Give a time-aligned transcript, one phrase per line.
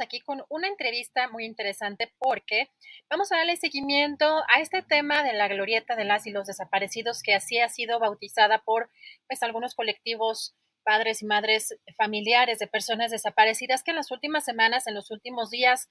[0.00, 2.70] aquí con una entrevista muy interesante porque
[3.10, 7.22] vamos a darle seguimiento a este tema de la glorieta de las y los desaparecidos
[7.22, 8.90] que así ha sido bautizada por
[9.26, 14.86] pues algunos colectivos padres y madres familiares de personas desaparecidas que en las últimas semanas,
[14.86, 15.88] en los últimos días,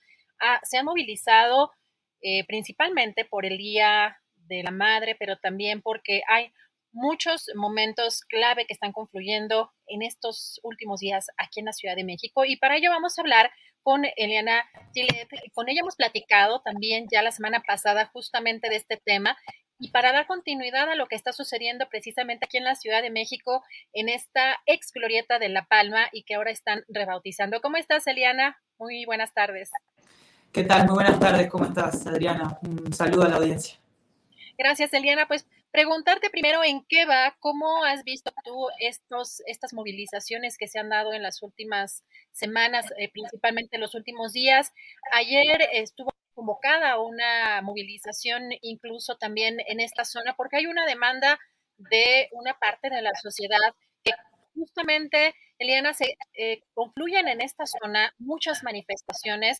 [0.63, 1.71] se han movilizado
[2.21, 4.17] eh, principalmente por el Día
[4.47, 6.53] de la Madre, pero también porque hay
[6.93, 12.03] muchos momentos clave que están confluyendo en estos últimos días aquí en la Ciudad de
[12.03, 12.45] México.
[12.45, 14.63] Y para ello vamos a hablar con Eliana
[14.93, 15.27] Tilet.
[15.53, 19.37] Con ella hemos platicado también ya la semana pasada justamente de este tema.
[19.79, 23.09] Y para dar continuidad a lo que está sucediendo precisamente aquí en la Ciudad de
[23.09, 27.59] México, en esta ex glorieta de La Palma y que ahora están rebautizando.
[27.59, 28.57] ¿Cómo estás, Eliana?
[28.77, 29.71] Muy buenas tardes.
[30.53, 30.85] ¿Qué tal?
[30.85, 31.49] Muy buenas tardes.
[31.49, 32.59] ¿Cómo estás, Adriana?
[32.61, 33.77] Un saludo a la audiencia.
[34.57, 35.27] Gracias, Eliana.
[35.27, 40.77] Pues preguntarte primero en qué va, cómo has visto tú estos, estas movilizaciones que se
[40.77, 44.71] han dado en las últimas semanas, eh, principalmente en los últimos días.
[45.11, 51.39] Ayer estuvo convocada una movilización incluso también en esta zona porque hay una demanda
[51.77, 53.57] de una parte de la sociedad
[54.03, 54.11] que
[54.53, 59.57] justamente, Eliana, se eh, confluyen en esta zona muchas manifestaciones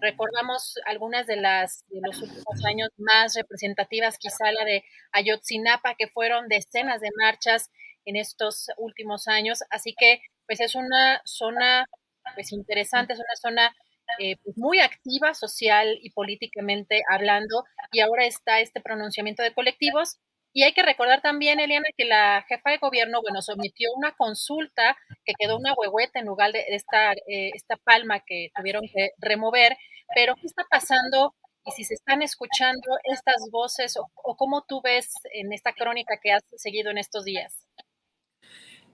[0.00, 6.08] Recordamos algunas de las de los últimos años más representativas, quizá la de Ayotzinapa, que
[6.08, 7.70] fueron decenas de marchas
[8.04, 9.60] en estos últimos años.
[9.70, 11.86] Así que, pues es una zona,
[12.34, 13.74] pues interesante, es una zona
[14.18, 17.64] eh, pues, muy activa social y políticamente hablando.
[17.92, 20.18] Y ahora está este pronunciamiento de colectivos
[20.52, 24.96] y hay que recordar también, Eliana, que la jefa de gobierno, bueno, sometió una consulta
[25.24, 29.76] que quedó una huehueta en lugar de esta, eh, esta palma que tuvieron que remover.
[30.14, 31.34] Pero, ¿qué está pasando?
[31.64, 36.32] Y si se están escuchando estas voces, o, cómo tú ves en esta crónica que
[36.32, 37.66] has seguido en estos días.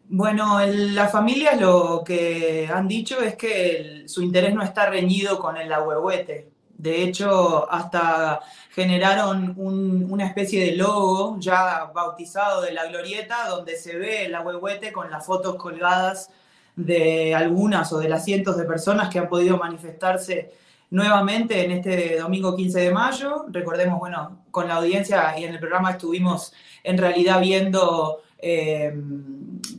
[0.05, 5.57] Bueno, las familias lo que han dicho es que su interés no está reñido con
[5.57, 6.51] el ahuehuete.
[6.79, 8.41] De hecho, hasta
[8.71, 14.93] generaron una especie de logo ya bautizado de la glorieta, donde se ve el ahuehuete
[14.93, 16.31] con las fotos colgadas
[16.77, 20.53] de algunas o de las cientos de personas que han podido manifestarse
[20.91, 23.47] nuevamente en este domingo 15 de mayo.
[23.49, 26.53] Recordemos, bueno, con la audiencia y en el programa estuvimos
[26.85, 28.95] en realidad viendo eh,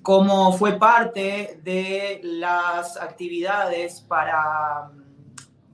[0.01, 4.91] cómo fue parte de las actividades para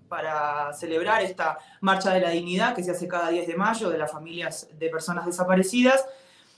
[0.08, 3.98] para celebrar esta Marcha de la Dignidad que se hace cada 10 de mayo de
[3.98, 6.06] las familias de personas desaparecidas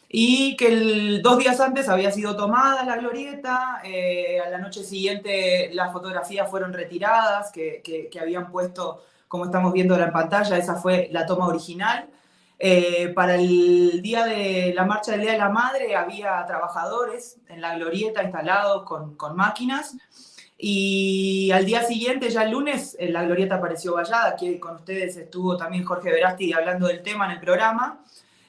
[0.10, 5.70] y que dos días antes había sido tomada la glorieta, eh, a la noche siguiente
[5.74, 11.10] las fotografías fueron retiradas que, que, habían puesto, como estamos viendo en pantalla, esa fue
[11.12, 12.08] la toma original.
[12.60, 17.62] Eh, para el día de la marcha del Día de la Madre había trabajadores en
[17.62, 19.96] la glorieta instalados con, con máquinas
[20.58, 24.30] y al día siguiente, ya el lunes, la glorieta apareció vallada.
[24.30, 28.00] Aquí con ustedes estuvo también Jorge Verasti hablando del tema en el programa.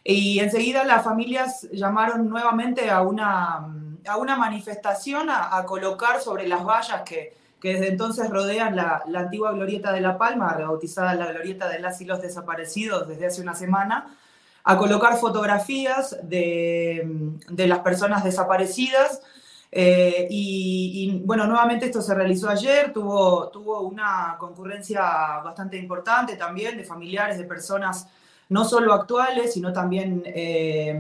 [0.02, 3.68] Y enseguida las familias llamaron nuevamente a una,
[4.06, 9.20] a una manifestación a, colocar sobre las vallas que, que desde entonces rodean la, la,
[9.20, 13.42] antigua glorieta de La Palma, rebautizada la glorieta de las y los desaparecidos desde hace
[13.42, 14.16] una semana,
[14.64, 19.20] a colocar fotografías de, de las personas desaparecidas
[19.70, 25.02] eh, y, bueno, nuevamente esto se realizó ayer, tuvo, tuvo una concurrencia
[25.44, 28.08] bastante importante también de familiares, de personas
[28.48, 30.98] no solo actuales, sino también eh,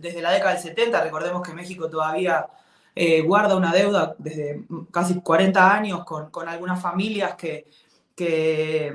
[0.00, 1.04] desde la década del 70.
[1.04, 2.48] Recordemos que México todavía
[2.94, 7.68] eh, guarda una deuda desde casi 40 años con, con algunas familias que,
[8.16, 8.92] que,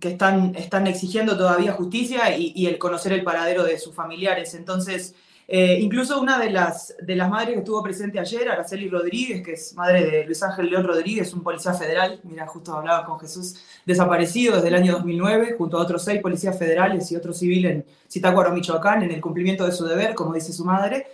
[0.00, 4.54] están, están exigiendo todavía justicia y, y el conocer el paradero de sus familiares.
[4.54, 5.14] Entonces,
[5.48, 9.52] eh, incluso una de las, de las madres que estuvo presente ayer, Araceli Rodríguez, que
[9.52, 13.56] es madre de Luis Ángel León Rodríguez, un policía federal, mira, justo hablaba con Jesús,
[13.84, 17.84] desaparecido desde el año 2009, junto a otros seis policías federales y otro civil en
[18.10, 21.06] Zitácuaro, Michoacán, en el cumplimiento de su deber, como dice su madre.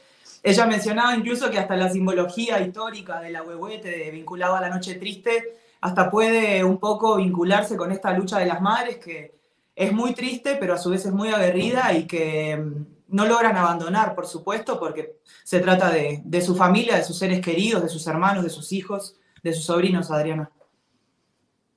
[0.43, 4.95] Ella mencionaba incluso que hasta la simbología histórica de la huehuete vinculada a la noche
[4.95, 9.39] triste, hasta puede un poco vincularse con esta lucha de las madres, que
[9.75, 12.63] es muy triste, pero a su vez es muy aguerrida y que
[13.09, 17.83] no logran abandonar, por supuesto, porque se trata de, su familia, de sus seres queridos,
[17.83, 20.51] de sus hermanos, de sus hijos, de sus sobrinos, Adriana.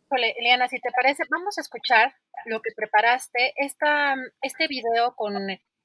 [0.09, 2.13] Hola, Eliana, si te parece, vamos a escuchar
[2.45, 5.33] lo que preparaste, esta, este video con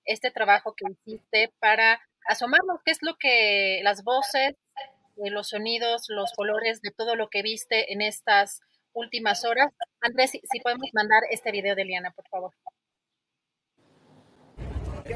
[0.05, 4.57] este trabajo que hiciste para asomarnos qué es lo que las voces,
[5.17, 8.61] eh, los sonidos, los colores de todo lo que viste en estas
[8.93, 9.73] últimas horas.
[10.01, 12.53] Andrés, si podemos mandar este video de Eliana, por favor.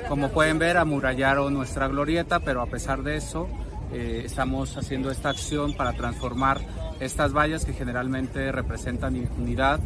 [0.09, 3.49] Como pueden ver, amurallaron nuestra glorieta, pero a pesar de eso,
[3.93, 6.61] eh, estamos haciendo esta acción para transformar
[7.01, 9.81] estas vallas que generalmente representan impunidad,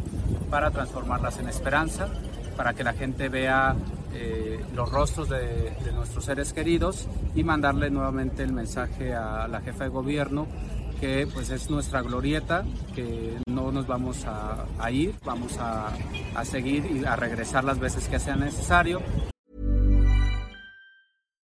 [0.49, 2.09] para transformarlas en esperanza,
[2.55, 3.75] para que la gente vea
[4.13, 9.85] eh, los rostros de, nuestros seres queridos y mandarle nuevamente el mensaje a la jefa
[9.85, 10.47] de gobierno
[10.99, 12.63] que pues es nuestra glorieta,
[12.93, 15.91] que no nos vamos a, ir, vamos a
[16.45, 19.01] seguir y a regresar las veces que sea necesario.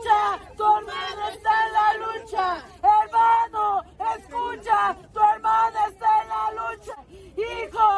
[0.00, 2.64] escucha, tu hermano está en la lucha.
[2.82, 3.82] Hermano,
[4.16, 6.92] escucha, tu hermano está en la lucha.
[7.36, 7.88] Hijo,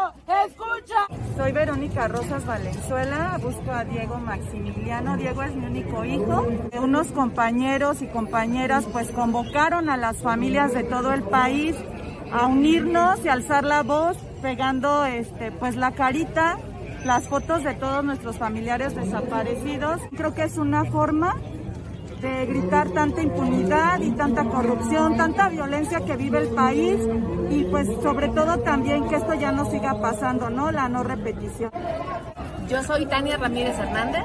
[0.46, 1.36] escucha.
[1.36, 5.16] Soy Verónica Rosas Valenzuela, busco a Diego Maximiliano.
[5.16, 6.46] Diego es mi único hijo.
[6.80, 11.76] Unos compañeros y compañeras pues convocaron a las familias de todo el país
[12.32, 16.58] a unirnos y alzar la voz pegando este pues la carita
[17.04, 20.00] las fotos de todos nuestros familiares desaparecidos.
[20.16, 21.36] Creo que es una forma
[22.22, 26.96] de gritar tanta impunidad y tanta corrupción, tanta violencia que vive el país
[27.50, 30.70] y pues sobre todo también que esto ya no siga pasando, ¿no?
[30.70, 31.72] La no repetición.
[32.68, 34.22] Yo soy Tania Ramírez Hernández,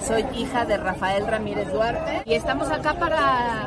[0.00, 3.66] soy hija de Rafael Ramírez Duarte y estamos acá para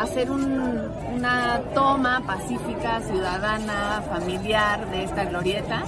[0.00, 5.82] hacer una toma pacífica, ciudadana, familiar de esta glorieta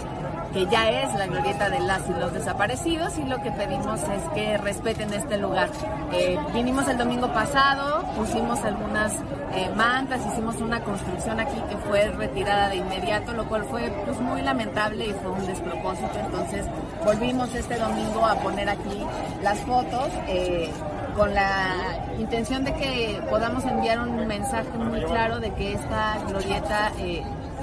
[0.52, 4.22] que ya es la glorieta de las y los desaparecidos y lo que pedimos es
[4.34, 5.70] que respeten este lugar.
[6.12, 9.14] Eh, vinimos el domingo pasado, pusimos algunas
[9.54, 14.20] eh, mantas, hicimos una construcción aquí que fue retirada de inmediato, lo cual fue pues,
[14.20, 16.18] muy lamentable y fue un despropósito.
[16.18, 16.66] Entonces
[17.04, 19.04] volvimos este domingo a poner aquí
[19.42, 20.08] las fotos.
[20.28, 20.70] Eh,
[21.14, 26.90] con la intención de que podamos enviar un mensaje muy claro de que esta glorieta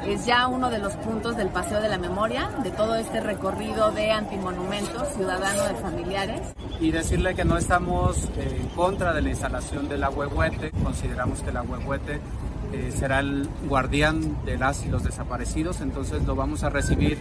[0.05, 3.91] es ya uno de los puntos del Paseo de la Memoria, de todo este recorrido
[3.91, 6.41] de antimonumentos ciudadano de familiares.
[6.79, 11.41] Y decirle que no estamos eh, en contra de la instalación de la huehuete, consideramos
[11.41, 12.19] que la huehuete
[12.73, 17.17] eh, será el guardián de las y los desaparecidos, entonces lo vamos a recibir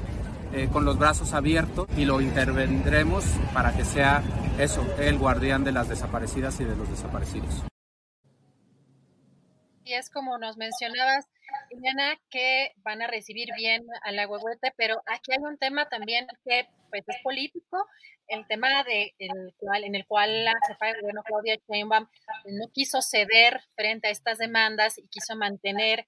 [0.53, 4.23] eh, con los brazos abiertos y lo intervendremos para que sea
[4.59, 7.63] eso, el guardián de las desaparecidas y de los desaparecidos.
[9.85, 11.25] Y es como nos mencionabas,
[12.31, 16.67] Que van a recibir bien a la huehuete, pero aquí hay un tema también que
[16.91, 17.87] pues, es político,
[18.29, 22.07] el tema de el cual, en el cual la jefa de gobierno Claudia Sheinbaum
[22.47, 26.07] no quiso ceder frente a estas demandas y quiso mantener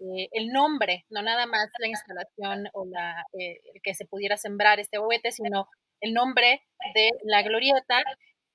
[0.00, 4.78] eh, el nombre, no nada más la instalación o la eh, que se pudiera sembrar
[4.78, 5.68] este huehuete, sino
[6.00, 6.62] el nombre
[6.94, 8.02] de la glorieta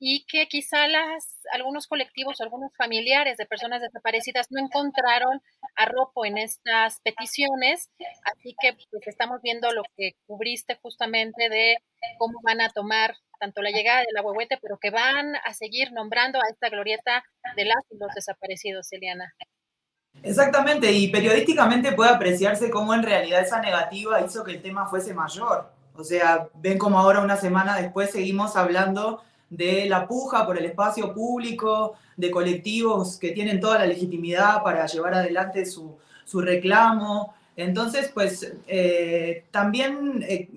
[0.04, 5.44] y que quizá las, algunos colectivos, algunos familiares de personas desaparecidas no encontraron
[5.76, 7.92] arropo en estas peticiones,
[8.24, 11.78] así que pues estamos viendo lo que cubriste justamente de
[12.18, 15.92] cómo van a tomar tanto la llegada de la huehuete, pero que van a seguir
[15.92, 17.24] nombrando a esta glorieta
[17.56, 19.36] de las y los desaparecidos, Eliana.
[20.24, 25.14] Exactamente, y periodísticamente puede apreciarse cómo en realidad esa negativa hizo que el tema fuese
[25.14, 25.72] mayor.
[25.94, 30.66] O sea, ven como ahora una semana después seguimos hablando de la puja por el
[30.66, 36.00] espacio público, de colectivos que tienen toda la legitimidad para llevar adelante su,
[36.34, 37.36] reclamo.
[37.58, 40.48] Entonces, pues eh, también, eh,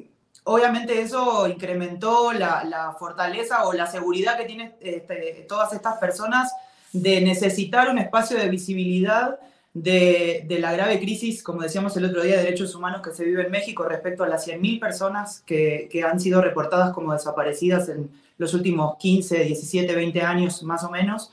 [0.45, 6.55] obviamente eso incrementó la, fortaleza o la seguridad que tienen este, todas estas personas
[6.93, 9.41] de necesitar un espacio de visibilidad
[9.75, 13.43] de, la grave crisis, como decíamos el otro día, de derechos humanos que se vive
[13.43, 18.09] en México respecto a las 100.000 personas que, que han sido reportadas como desaparecidas en,
[18.39, 21.31] los últimos 15, 17, 20 años más o menos.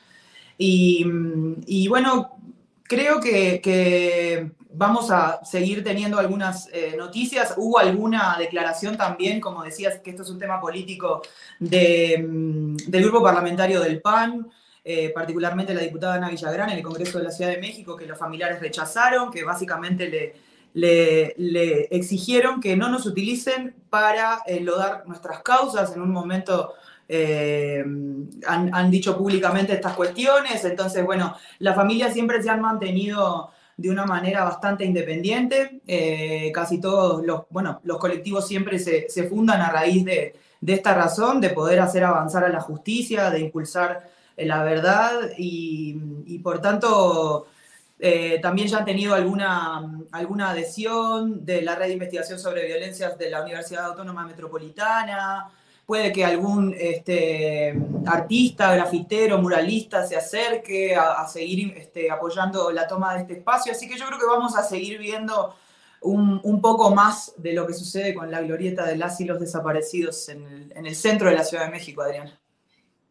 [0.57, 2.37] Y, bueno,
[2.83, 7.55] creo que, vamos a seguir teniendo algunas eh, noticias.
[7.57, 11.21] Hubo alguna declaración también, como decías, que esto es un tema político
[11.59, 14.49] del grupo parlamentario del PAN.
[14.83, 18.07] Eh, particularmente la diputada Ana Villagrán en el Congreso de la Ciudad de México, que
[18.07, 20.33] los familiares rechazaron, que básicamente
[20.73, 25.95] le, le, exigieron que no nos utilicen para enlodar nuestras causas.
[25.95, 26.73] En un momento
[27.13, 27.83] eh,
[28.47, 34.05] han, dicho públicamente estas cuestiones, entonces, bueno, las familias siempre se han mantenido de una
[34.05, 40.05] manera bastante independiente, eh, casi todos los, bueno, los colectivos siempre se, fundan a raíz
[40.05, 40.35] de,
[40.65, 46.39] esta razón, de poder hacer avanzar a la justicia, de impulsar eh, la verdad y,
[46.39, 47.47] por tanto...
[48.41, 53.29] también ya han tenido alguna, alguna adhesión de la red de investigación sobre violencias de
[53.29, 55.51] la Universidad Autónoma Metropolitana,
[55.91, 63.13] puede que algún este, artista, grafitero, muralista se acerque a, seguir este, apoyando la toma
[63.13, 63.73] de este espacio.
[63.73, 65.53] Así que yo creo que vamos a seguir viendo
[65.99, 70.29] un, poco más de lo que sucede con la glorieta de las y los desaparecidos
[70.29, 72.40] en el, en el centro de la Ciudad de México, Adriana.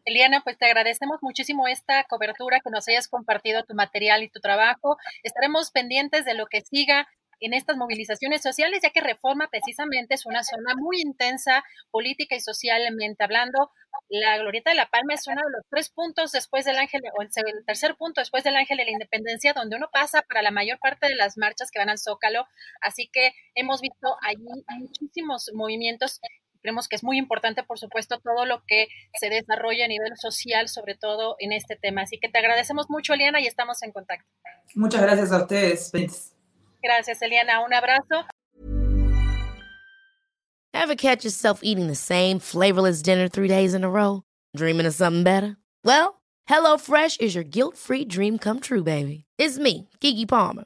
[0.05, 4.39] Eliana, pues te agradecemos muchísimo esta cobertura, que nos hayas compartido tu material y tu
[4.39, 4.97] trabajo.
[5.23, 7.07] Estaremos pendientes de lo que siga
[7.41, 12.39] en estas movilizaciones sociales, ya que Reforma precisamente es una zona muy intensa política y
[12.39, 13.71] socialmente hablando.
[14.09, 17.21] La Glorieta de la Palma es uno de los tres puntos después del Ángel, o
[17.21, 17.29] el
[17.65, 21.07] tercer punto después del Ángel de la Independencia, donde uno pasa para la mayor parte
[21.07, 22.45] de las marchas que van al Zócalo.
[22.79, 24.45] Así que hemos visto allí
[24.77, 26.19] muchísimos movimientos
[26.61, 28.87] creemos que es muy importante, por supuesto, todo lo que
[29.19, 32.03] se desarrolla a nivel social, sobre todo en este tema.
[32.03, 34.27] Así que te agradecemos mucho, Eliana, y estamos en contacto.
[34.75, 35.91] Muchas gracias a ustedes.
[36.81, 37.63] Gracias, Eliana.
[37.63, 38.25] Un abrazo.
[40.73, 44.23] Ever catch yourself eating the same flavorless dinner three days in a row?
[44.55, 45.57] Dreaming of something better?
[45.83, 49.25] Well, HelloFresh is your guilt-free dream come true, baby.
[49.37, 50.65] It's me, Kiki Palmer.